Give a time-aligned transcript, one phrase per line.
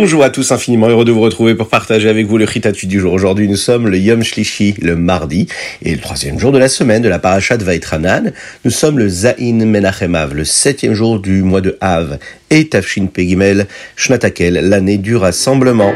[0.00, 3.00] Bonjour à tous, infiniment heureux de vous retrouver pour partager avec vous le Ritatu du
[3.00, 3.12] jour.
[3.12, 5.48] Aujourd'hui, nous sommes le Yom Shlishi, le mardi,
[5.82, 8.32] et le troisième jour de la semaine de la Parashat Vaitranan.
[8.64, 9.34] Nous sommes le Zain
[9.66, 15.16] Menachem Av, le septième jour du mois de Av, et Tafshin Pegimel, Shnatakel, l'année du
[15.16, 15.92] rassemblement.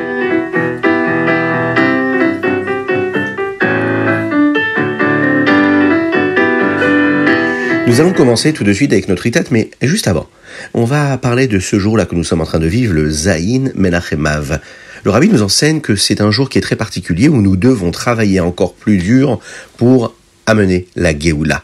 [7.87, 10.27] Nous allons commencer tout de suite avec notre itat, mais juste avant,
[10.75, 13.71] on va parler de ce jour-là que nous sommes en train de vivre, le Zain
[13.75, 14.61] Menachemav.
[15.05, 17.91] Le rabbi nous enseigne que c'est un jour qui est très particulier où nous devons
[17.91, 19.41] travailler encore plus dur
[19.77, 20.15] pour
[20.47, 21.63] amener la Géoula.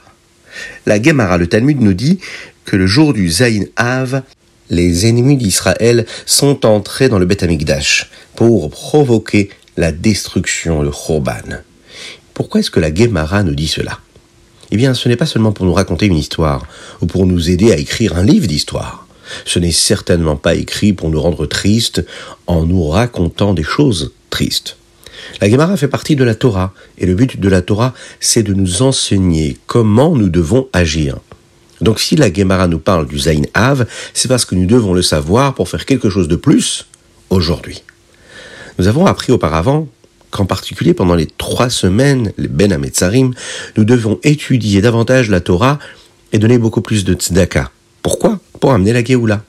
[0.86, 2.18] La Gemara, le Talmud nous dit
[2.64, 4.22] que le jour du Zain Av,
[4.70, 11.62] les ennemis d'Israël sont entrés dans le Beth Amikdash pour provoquer la destruction, le Chorban.
[12.34, 13.98] Pourquoi est-ce que la Gemara nous dit cela?
[14.70, 16.66] Eh bien, ce n'est pas seulement pour nous raconter une histoire,
[17.00, 19.06] ou pour nous aider à écrire un livre d'histoire.
[19.44, 22.04] Ce n'est certainement pas écrit pour nous rendre tristes
[22.46, 24.76] en nous racontant des choses tristes.
[25.40, 28.54] La Gemara fait partie de la Torah, et le but de la Torah, c'est de
[28.54, 31.18] nous enseigner comment nous devons agir.
[31.80, 35.02] Donc si la Gemara nous parle du Zain Av, c'est parce que nous devons le
[35.02, 36.86] savoir pour faire quelque chose de plus
[37.30, 37.82] aujourd'hui.
[38.78, 39.88] Nous avons appris auparavant
[40.30, 43.32] qu'en particulier pendant les trois semaines, les Ben Ametzarim,
[43.76, 45.78] nous devons étudier davantage la Torah
[46.32, 47.70] et donner beaucoup plus de tzedaka.
[48.02, 48.38] Pourquoi?
[48.60, 49.42] Pour amener la Géoula.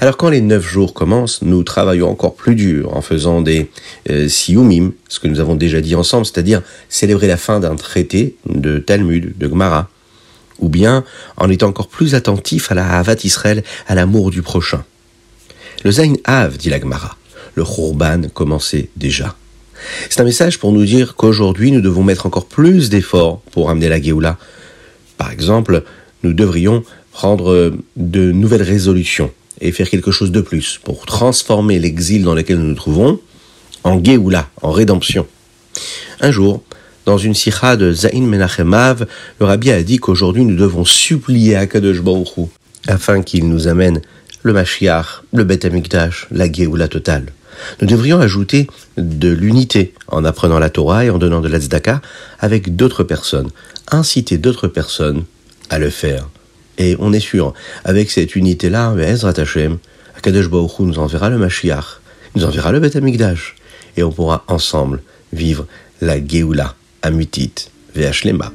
[0.00, 3.70] Alors quand les neuf jours commencent, nous travaillons encore plus dur en faisant des
[4.10, 8.78] euh, ce que nous avons déjà dit ensemble, c'est-à-dire célébrer la fin d'un traité de
[8.78, 9.88] Talmud, de Gemara,
[10.58, 11.04] ou bien
[11.36, 14.84] en étant encore plus attentif à la Havat Israël, à l'amour du prochain.
[15.84, 17.16] Le Zain Av, dit la Gemara,
[17.54, 19.36] le Khurban commençait déjà.
[20.08, 23.88] C'est un message pour nous dire qu'aujourd'hui, nous devons mettre encore plus d'efforts pour amener
[23.88, 24.38] la Géoula.
[25.16, 25.82] Par exemple,
[26.22, 26.82] nous devrions
[27.12, 32.58] prendre de nouvelles résolutions et faire quelque chose de plus pour transformer l'exil dans lequel
[32.58, 33.20] nous nous trouvons
[33.84, 35.26] en Géoula, en rédemption.
[36.20, 36.62] Un jour,
[37.06, 39.06] dans une sikha de Zain Menachemav,
[39.38, 42.02] le rabbi a dit qu'aujourd'hui nous devons supplier à Kadosh
[42.88, 44.00] afin qu'il nous amène
[44.42, 47.32] le Mashiach, le Beth Amikdash, la Géoula totale.
[47.80, 52.00] Nous devrions ajouter de l'unité en apprenant la Torah et en donnant de l'Azdaka
[52.40, 53.50] avec d'autres personnes,
[53.90, 55.24] inciter d'autres personnes
[55.70, 56.28] à le faire.
[56.78, 59.78] Et on est sûr, avec cette unité-là, Ezrat Hashem,
[60.16, 62.00] Akadosh Baruch nous enverra le Mashiach,
[62.34, 62.98] nous enverra le Beth
[63.96, 65.02] et on pourra ensemble
[65.32, 65.66] vivre
[66.00, 68.52] la Geoula, Amutit, Ve'ashlema.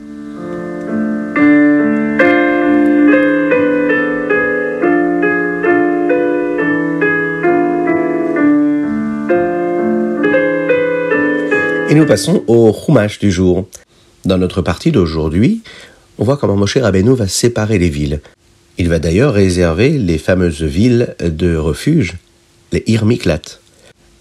[11.91, 13.67] Et nous passons au Chumash du jour.
[14.23, 15.61] Dans notre partie d'aujourd'hui,
[16.19, 18.21] on voit comment Moshe Rabbeinu va séparer les villes.
[18.77, 22.13] Il va d'ailleurs réserver les fameuses villes de refuge,
[22.71, 23.41] les Irmiklat.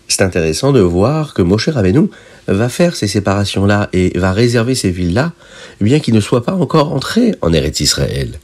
[0.08, 2.08] C'est intéressant de voir que Moshe Rabbeinu
[2.48, 5.32] va faire ces séparations-là et va réserver ces villes-là,
[5.80, 8.40] bien qu'il ne soit pas encore entré en Eretz Israël.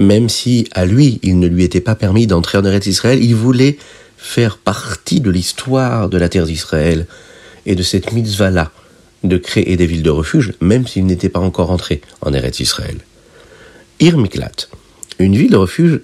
[0.00, 3.36] Même si à lui, il ne lui était pas permis d'entrer en Eretz Israël, il
[3.36, 3.78] voulait
[4.16, 7.06] faire partie de l'histoire de la terre d'Israël,
[7.66, 8.70] et de cette mitzvah-là
[9.24, 12.98] de créer des villes de refuge, même s'ils n'étaient pas encore entrés en Eretz Israël.
[14.00, 14.68] Ir Miklat,
[15.18, 16.00] une ville de refuge,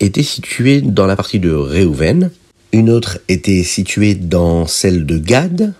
[0.00, 2.30] était située dans la partie de Réhouven,
[2.72, 5.74] une autre était située dans celle de Gad,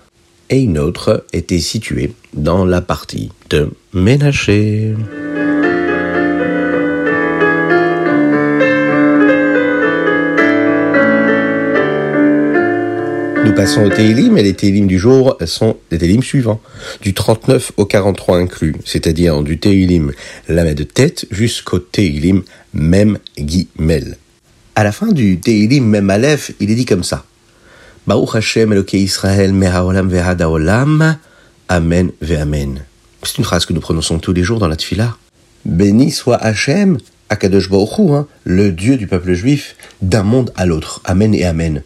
[0.50, 4.94] et une autre était située dans la partie de Ménaché.
[13.62, 16.60] Passons au Télim et les Télim du jour sont les Télim suivants,
[17.00, 20.10] du 39 au 43 inclus, c'est-à-dire du Télim
[20.48, 22.42] la de tête jusqu'au Télim
[22.74, 24.16] Mem Gimel.
[24.74, 27.24] À la fin du Télim Mem Aleph, il est dit comme ça.
[28.08, 30.10] Baruch Hashem Eloke Israël Mehaolam
[30.40, 31.16] Olam,
[31.68, 32.80] Amen Ve'amen.
[33.22, 35.16] C'est une phrase que nous prononçons tous les jours dans la Tfila.
[35.64, 36.98] Béni soit Hashem,
[37.28, 41.00] Akadosh Baruch Hu, hein, le Dieu du peuple juif, d'un monde à l'autre.
[41.04, 41.84] Amen et Amen.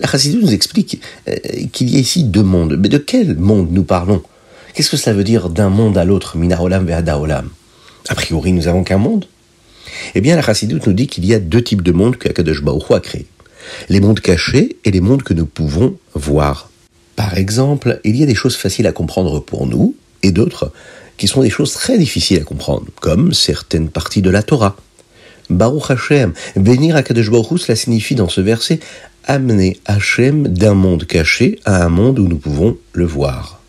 [0.00, 1.36] La Chassidou nous explique euh,
[1.72, 2.76] qu'il y a ici deux mondes.
[2.78, 4.22] Mais de quel monde nous parlons?
[4.74, 7.50] Qu'est-ce que cela veut dire d'un monde à l'autre Minarolam Olam
[8.08, 9.26] A priori, nous avons qu'un monde.
[10.14, 12.62] Eh bien, la Chassidou nous dit qu'il y a deux types de mondes que Akadosh
[12.90, 13.26] a créés.
[13.88, 16.70] Les mondes cachés et les mondes que nous pouvons voir.
[17.16, 20.72] Par exemple, il y a des choses faciles à comprendre pour nous et d'autres
[21.16, 24.76] qui sont des choses très difficiles à comprendre, comme certaines parties de la Torah.
[25.50, 28.80] Baruch Hashem, bénir Akadosh Baruch cela signifie dans ce verset
[29.26, 33.60] amener Hachem d'un monde caché à un monde où nous pouvons le voir.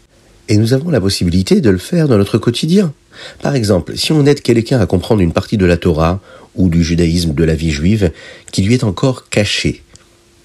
[0.47, 2.93] Et nous avons la possibilité de le faire dans notre quotidien.
[3.41, 6.19] Par exemple, si on aide quelqu'un à comprendre une partie de la Torah
[6.55, 8.11] ou du judaïsme de la vie juive
[8.51, 9.81] qui lui est encore cachée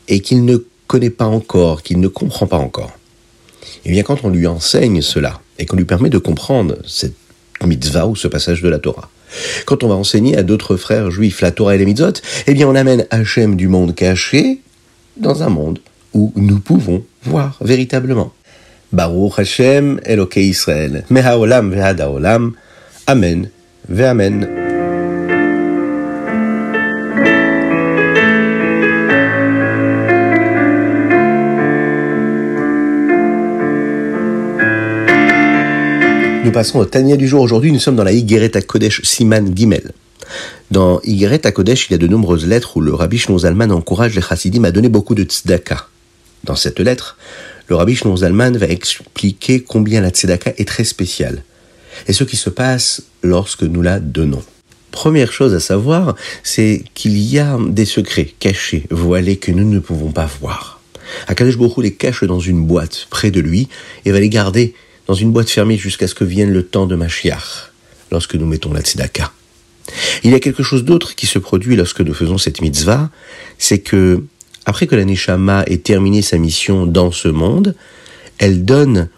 [0.09, 2.93] et qu'il ne connaît pas encore, qu'il ne comprend pas encore.
[3.85, 7.15] Et eh bien quand on lui enseigne cela et qu'on lui permet de comprendre cette
[7.65, 9.11] mitzvah ou ce passage de la Torah,
[9.67, 12.13] quand on va enseigner à d'autres frères juifs la Torah et les mitzvot,
[12.47, 14.61] eh bien on amène Hachem du monde caché
[15.21, 15.79] dans un monde
[16.15, 18.33] où nous pouvons voir véritablement.
[18.93, 22.55] Baruch Hashem Elokei Israël, Mehaolam Ve'adaolam,
[23.07, 23.49] Amen
[23.89, 24.49] Ve'amen.
[36.45, 37.43] Nous passons au Tania du jour.
[37.43, 39.93] Aujourd'hui, nous sommes dans la Higueret à Kodesh Siman Gimel.
[40.71, 43.71] Dans Higueret à Kodesh, il y a de nombreuses lettres où le rabbi Shnon Zalman
[43.71, 45.89] encourage les chassidim à donner beaucoup de tzedaka.
[46.45, 47.17] Dans cette lettre,
[47.69, 51.43] le rabbi Shnon Zalman va expliquer combien la tzedaka est très spéciale
[52.07, 54.43] et ce qui se passe lorsque nous la donnons.
[54.91, 59.79] Première chose à savoir, c'est qu'il y a des secrets cachés, voilés que nous ne
[59.79, 60.81] pouvons pas voir.
[61.29, 63.69] Akadosh Baruch les cache dans une boîte près de lui
[64.05, 64.75] et va les garder
[65.07, 67.73] dans une boîte fermée jusqu'à ce que vienne le temps de Mashiach,
[68.11, 69.33] lorsque nous mettons la tzedaka.
[70.25, 73.11] Il y a quelque chose d'autre qui se produit lorsque nous faisons cette mitzvah,
[73.59, 74.25] c'est que,
[74.67, 77.75] après que la Neshama ait terminé sa mission dans ce monde,
[78.39, 79.09] elle donne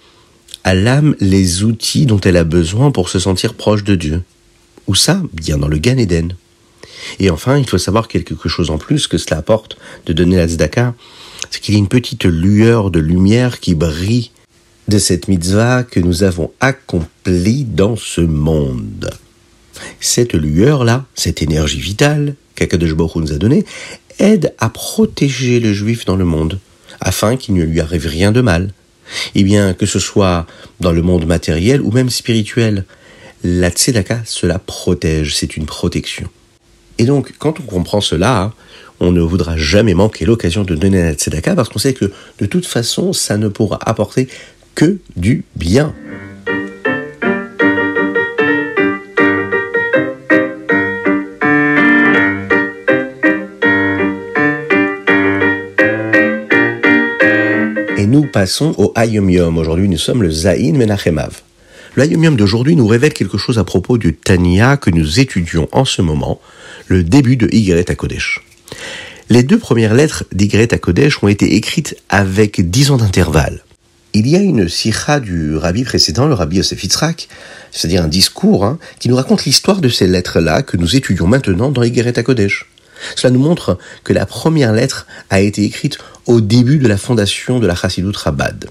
[0.64, 4.22] à l'âme les outils dont elle a besoin pour se sentir proche de Dieu.
[4.86, 6.34] Ou ça, bien dans le Gan Eden.
[7.18, 9.76] Et enfin, il faut savoir quelque chose en plus que cela apporte
[10.06, 10.94] de donner la tzedaka,
[11.50, 14.30] c'est qu'il y a une petite lueur de lumière qui brille
[14.88, 19.10] de cette mitzvah que nous avons accomplie dans ce monde.
[20.00, 23.64] Cette lueur-là, cette énergie vitale qu'Akadosh Baruch nous a donnée,
[24.18, 26.58] aide à protéger le juif dans le monde,
[27.00, 28.72] afin qu'il ne lui arrive rien de mal.
[29.34, 30.46] Eh bien, que ce soit
[30.80, 32.84] dans le monde matériel ou même spirituel,
[33.44, 36.28] la tzedaka, cela protège, c'est une protection.
[36.98, 38.52] Et donc, quand on comprend cela,
[39.00, 42.46] on ne voudra jamais manquer l'occasion de donner la tzedaka parce qu'on sait que de
[42.46, 44.28] toute façon, ça ne pourra apporter
[44.74, 45.94] que du bien.
[58.32, 59.58] Passons au Ayom Yom.
[59.58, 61.42] Aujourd'hui, nous sommes le Zahin Menachemav.
[61.94, 66.00] Le d'aujourd'hui nous révèle quelque chose à propos du Tania que nous étudions en ce
[66.00, 66.40] moment,
[66.88, 68.40] le début de Yigret à Kodesh.
[69.28, 73.62] Les deux premières lettres d'Yigret à Kodesh ont été écrites avec dix ans d'intervalle.
[74.14, 77.28] Il y a une sikha du rabbi précédent, le rabbi Yosef Yitzhak,
[77.70, 81.70] c'est-à-dire un discours, hein, qui nous raconte l'histoire de ces lettres-là que nous étudions maintenant
[81.70, 82.66] dans Igeret Kodesh.
[83.16, 87.58] Cela nous montre que la première lettre a été écrite au début de la fondation
[87.58, 88.70] de la Chassidut Rabad.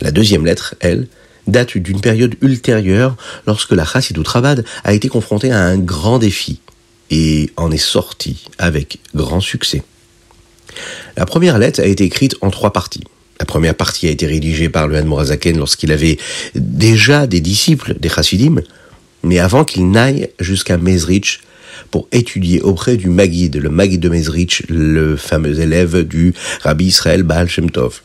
[0.00, 1.08] La deuxième lettre, elle,
[1.46, 3.16] date d'une période ultérieure
[3.46, 6.60] lorsque la Chassidut Rabad a été confrontée à un grand défi
[7.10, 9.82] et en est sortie avec grand succès.
[11.16, 13.04] La première lettre a été écrite en trois parties.
[13.40, 16.18] La première partie a été rédigée par le Morazaken lorsqu'il avait
[16.54, 18.60] déjà des disciples des Chassidim,
[19.22, 21.40] mais avant qu'il n'aille jusqu'à Mezrich
[21.90, 27.22] pour étudier auprès du Magid, le Magid de Mezrich, le fameux élève du Rabbi Israël
[27.22, 28.02] Baal Shem Tov.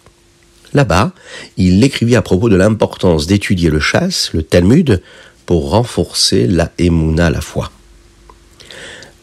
[0.74, 1.14] Là-bas,
[1.58, 5.02] il écrivit à propos de l'importance d'étudier le chasse, le Talmud,
[5.46, 7.72] pour renforcer la émouna, la foi.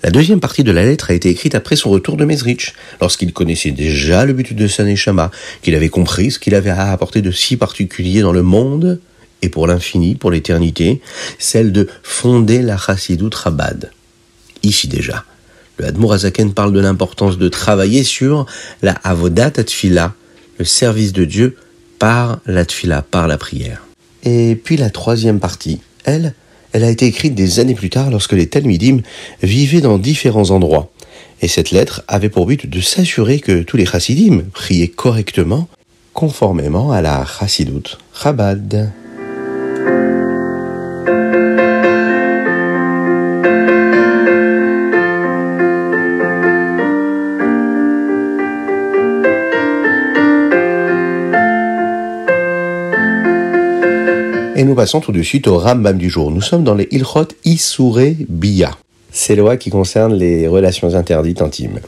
[0.02, 3.32] La deuxième partie de la lettre a été écrite après son retour de Mezrich, lorsqu'il
[3.32, 5.30] connaissait déjà le but de Saneshama,
[5.62, 9.00] qu'il avait compris ce qu'il avait à apporter de si particulier dans le monde,
[9.42, 11.00] et pour l'infini, pour l'éternité,
[11.38, 13.90] celle de fonder la Chassidut Rabad.
[14.62, 15.24] Ici déjà,
[15.78, 18.46] le Admorazaken parle de l'importance de travailler sur
[18.82, 20.14] la Avodat Tfila,
[20.58, 21.56] le service de Dieu
[21.98, 23.82] par la Tfila, par la prière.
[24.24, 26.34] Et puis la troisième partie, elle,
[26.72, 29.00] elle a été écrite des années plus tard lorsque les Talmidim
[29.42, 30.90] vivaient dans différents endroits.
[31.40, 35.68] Et cette lettre avait pour but de s'assurer que tous les chassidim priaient correctement,
[36.12, 38.92] conformément à la chassidut Chabad.
[54.62, 56.30] Et nous passons tout de suite au Rambam du jour.
[56.30, 58.70] Nous sommes dans les Ilchot Isuré Bia.
[59.10, 61.80] Ces lois qui concernent les relations interdites intimes.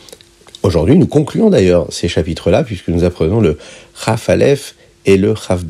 [0.65, 3.59] Aujourd'hui, nous concluons d'ailleurs ces chapitres-là puisque nous apprenons le
[3.95, 4.29] Chaf
[5.07, 5.61] et le Chaf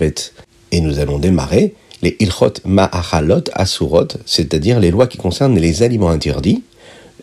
[0.73, 6.09] Et nous allons démarrer les Ilchot Ma'achalot Asurot, c'est-à-dire les lois qui concernent les aliments
[6.09, 6.63] interdits,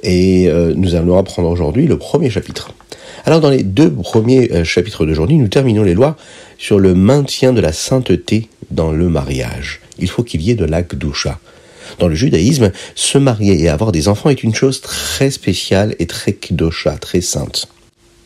[0.03, 2.71] Et euh, nous allons apprendre aujourd'hui le premier chapitre.
[3.25, 6.17] Alors dans les deux premiers euh, chapitres d'aujourd'hui, nous terminons les lois
[6.57, 9.81] sur le maintien de la sainteté dans le mariage.
[9.99, 11.39] Il faut qu'il y ait de l'akdusha.
[11.99, 16.07] Dans le judaïsme, se marier et avoir des enfants est une chose très spéciale et
[16.07, 17.67] très kdosha, très sainte.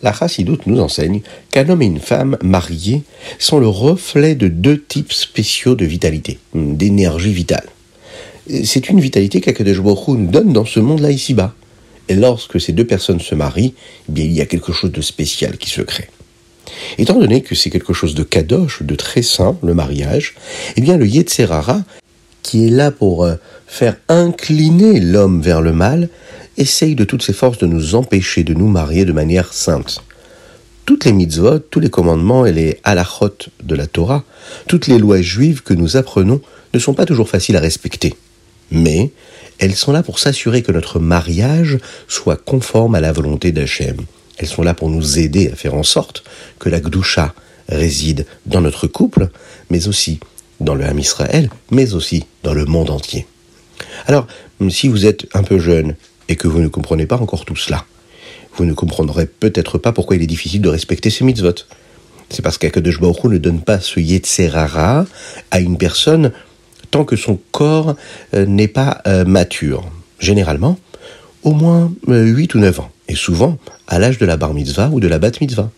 [0.04, 1.22] La chassidoute nous enseigne
[1.52, 3.04] qu'un homme et une femme mariés
[3.40, 7.68] sont le reflet de deux types spéciaux de vitalité, d'énergie vitale.
[8.64, 11.56] C'est une vitalité qu'Akadosh nous donne dans ce monde-là ici-bas.
[12.08, 13.74] Et lorsque ces deux personnes se marient,
[14.10, 16.10] eh bien, il y a quelque chose de spécial qui se crée.
[16.98, 20.36] Étant donné que c'est quelque chose de kadosh, de très saint, le mariage,
[20.76, 21.84] eh bien, le Yetzerara,
[22.42, 23.36] qui est là pour euh,
[23.66, 26.10] faire incliner l'homme vers le mal,
[26.58, 30.04] essaye de toutes ses forces de nous empêcher de nous marier de manière sainte.
[30.86, 34.24] Toutes les mitzvot, tous les commandements et les halachot de la Torah,
[34.68, 36.42] toutes les lois juives que nous apprenons
[36.74, 38.14] ne sont pas toujours faciles à respecter.
[38.72, 39.12] Mais
[39.60, 43.98] elles sont là pour s'assurer que notre mariage soit conforme à la volonté d'Hachem.
[44.38, 46.24] Elles sont là pour nous aider à faire en sorte
[46.60, 47.34] que la Gdusha
[47.70, 49.30] réside dans notre couple,
[49.70, 50.20] mais aussi
[50.60, 53.26] dans le Ham Israël, mais aussi dans le monde entier.
[54.08, 54.28] Alors,
[54.70, 55.96] si vous êtes un peu jeune
[56.28, 57.86] et que vous ne comprenez pas encore tout cela,
[58.58, 61.56] vous ne comprendrez peut-être pas pourquoi il est difficile de respecter ces mitzvot.
[62.30, 65.06] C'est parce qu'Akadosh Baruch ne donne pas ce Yetzerara
[65.52, 66.32] à une personne
[66.96, 67.98] tant que son corps
[68.34, 69.84] euh, n'est pas euh, mature.
[70.18, 70.80] Généralement,
[71.44, 73.58] au moins 8 euh, ou 9 ans, et souvent
[73.90, 75.70] à l'âge de la bar mitzvah ou de la bat mitzvah.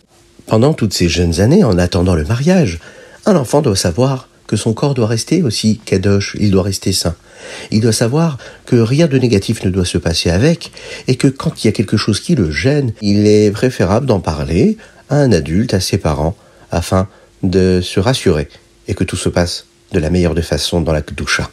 [0.46, 2.78] Pendant toutes ces jeunes années, en attendant le mariage,
[3.26, 7.16] un enfant doit savoir que son corps doit rester aussi kadosh, il doit rester sain.
[7.72, 10.70] Il doit savoir que rien de négatif ne doit se passer avec,
[11.08, 14.20] et que quand il y a quelque chose qui le gêne, il est préférable d'en
[14.20, 14.76] parler
[15.10, 16.36] à un adulte, à ses parents,
[16.70, 17.08] afin
[17.42, 18.48] de se rassurer,
[18.86, 21.50] et que tout se passe de la meilleure des façons dans la Kedusha.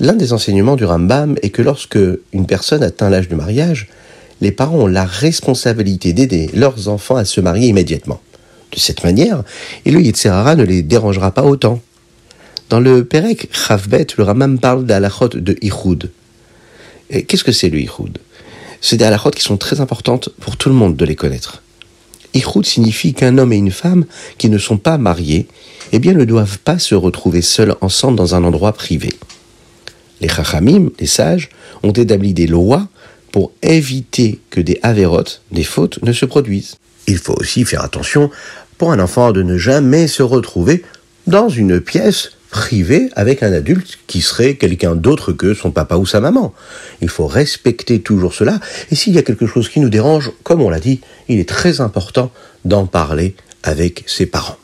[0.00, 1.98] L'un des enseignements du Rambam est que lorsque
[2.32, 3.88] une personne atteint l'âge de mariage,
[4.40, 8.20] les parents ont la responsabilité d'aider leurs enfants à se marier immédiatement.
[8.72, 9.42] De cette manière,
[9.84, 11.80] et le Yitzhara ne les dérangera pas autant.
[12.68, 16.10] Dans le Perek Chavbet, le Rambam parle d'Alachot de Ihoud.
[17.26, 18.18] Qu'est-ce que c'est le Ihoud
[18.80, 21.62] C'est des Alachot qui sont très importantes pour tout le monde de les connaître.
[22.34, 24.04] Ihoud signifie qu'un homme et une femme
[24.36, 25.48] qui ne sont pas mariés
[25.92, 29.10] eh bien, ne doivent pas se retrouver seuls ensemble dans un endroit privé.
[30.20, 31.48] Les chachamim, les sages,
[31.82, 32.88] ont établi des lois
[33.32, 36.76] pour éviter que des avérotes, des fautes, ne se produisent.
[37.06, 38.30] Il faut aussi faire attention
[38.78, 40.82] pour un enfant de ne jamais se retrouver
[41.26, 46.06] dans une pièce privée avec un adulte qui serait quelqu'un d'autre que son papa ou
[46.06, 46.54] sa maman.
[47.02, 50.62] Il faut respecter toujours cela, et s'il y a quelque chose qui nous dérange, comme
[50.62, 52.30] on l'a dit, il est très important
[52.64, 54.56] d'en parler avec ses parents.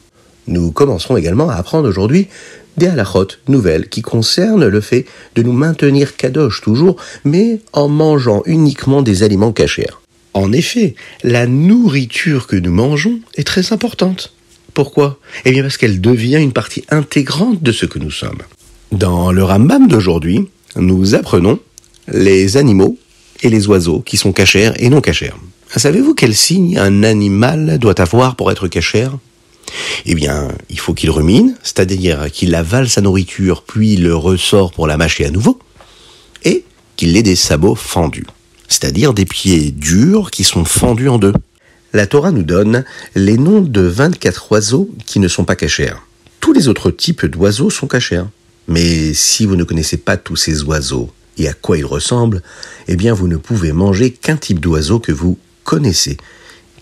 [0.46, 2.28] Nous commencerons également à apprendre aujourd'hui
[2.76, 8.42] des halachot nouvelles qui concernent le fait de nous maintenir kadosh toujours, mais en mangeant
[8.46, 9.86] uniquement des aliments cachés.
[10.32, 14.34] En effet, la nourriture que nous mangeons est très importante.
[14.74, 15.20] Pourquoi?
[15.44, 18.42] Eh bien parce qu'elle devient une partie intégrante de ce que nous sommes.
[18.90, 21.60] Dans le Rambam d'aujourd'hui, nous apprenons
[22.08, 22.98] les animaux
[23.42, 25.34] et les oiseaux qui sont cachers et non cachers.
[25.76, 29.16] Savez-vous quel signe un animal doit avoir pour être cachère?
[30.06, 34.86] Eh bien, il faut qu'il rumine, c'est-à-dire qu'il avale sa nourriture, puis le ressort pour
[34.86, 35.58] la mâcher à nouveau,
[36.44, 36.64] et
[36.96, 38.26] qu'il ait des sabots fendus,
[38.68, 41.32] c'est-à-dire des pieds durs qui sont fendus en deux.
[41.92, 45.94] La Torah nous donne les noms de 24 oiseaux qui ne sont pas cachers.
[46.40, 48.24] Tous les autres types d'oiseaux sont cachers.
[48.66, 52.42] Mais si vous ne connaissez pas tous ces oiseaux et à quoi ils ressemblent,
[52.88, 56.16] eh bien vous ne pouvez manger qu'un type d'oiseau que vous connaissez,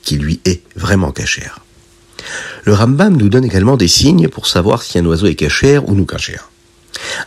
[0.02, 1.61] qui lui est vraiment cachère.
[2.64, 5.94] Le Rambam nous donne également des signes pour savoir si un oiseau est cachère ou
[5.94, 6.48] non cachère.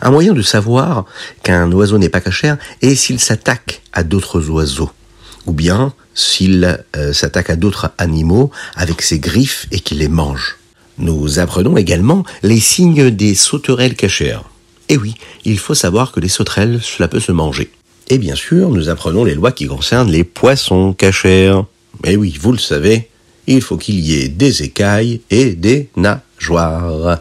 [0.00, 1.04] Un moyen de savoir
[1.42, 4.90] qu'un oiseau n'est pas cachère est s'il s'attaque à d'autres oiseaux,
[5.46, 10.56] ou bien s'il euh, s'attaque à d'autres animaux avec ses griffes et qu'il les mange.
[10.98, 14.44] Nous apprenons également les signes des sauterelles cachères.
[14.88, 17.70] Et oui, il faut savoir que les sauterelles, cela peut se manger.
[18.08, 21.64] Et bien sûr, nous apprenons les lois qui concernent les poissons cachères.
[22.04, 23.10] Et oui, vous le savez,
[23.46, 27.20] il faut qu'il y ait des écailles et des nageoires.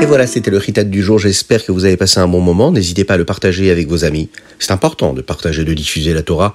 [0.00, 1.18] Et voilà, c'était le ritat du jour.
[1.18, 2.70] J'espère que vous avez passé un bon moment.
[2.70, 4.28] N'hésitez pas à le partager avec vos amis.
[4.58, 6.54] C'est important de partager, de diffuser la Torah.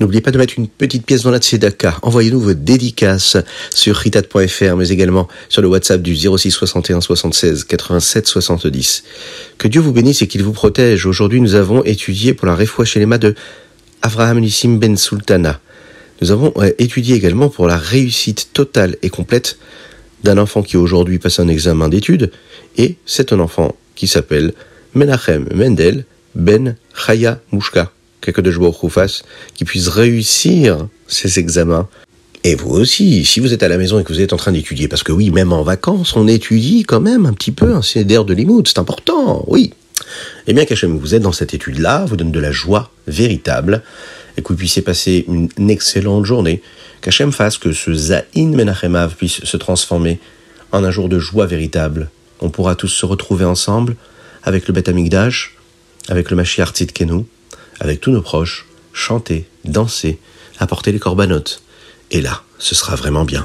[0.00, 1.98] N'oubliez pas de mettre une petite pièce dans la tzedaka.
[2.02, 3.36] Envoyez-nous vos dédicaces
[3.70, 9.04] sur ritat.fr, mais également sur le WhatsApp du 06 61 76 87 70.
[9.58, 11.06] Que Dieu vous bénisse et qu'il vous protège.
[11.06, 13.34] Aujourd'hui, nous avons étudié pour la réfoua les de
[14.02, 15.60] Avraham Nissim Ben Sultana.
[16.20, 19.58] nous avons euh, étudié également pour la réussite totale et complète
[20.24, 22.30] d'un enfant qui aujourd'hui passe un examen d'études,
[22.76, 24.54] et c'est un enfant qui s'appelle
[24.94, 27.92] Menachem Mendel Ben Chaya Mouchka,
[28.22, 28.50] quelque de
[28.88, 29.24] fasse,
[29.54, 31.88] qui puisse réussir ses examens.
[32.44, 34.52] Et vous aussi, si vous êtes à la maison et que vous êtes en train
[34.52, 38.04] d'étudier, parce que oui, même en vacances, on étudie quand même un petit peu, c'est
[38.04, 39.74] d'air de limoud, c'est important, oui.
[40.46, 43.82] Eh bien, qu'Hachem vous êtes dans cette étude-là, vous donne de la joie véritable,
[44.36, 46.62] et que vous puissiez passer une excellente journée,
[47.00, 50.18] qu'Hachem fasse que ce Zahin Menachemav puisse se transformer
[50.72, 52.10] en un jour de joie véritable.
[52.40, 53.94] On pourra tous se retrouver ensemble,
[54.42, 55.56] avec le Beth Amikdash,
[56.08, 57.24] avec le Mashiach Tzidkenu,
[57.82, 60.18] avec tous nos proches, chanter, danser,
[60.58, 61.62] apporter les corbanotes.
[62.12, 63.44] Et là, ce sera vraiment bien.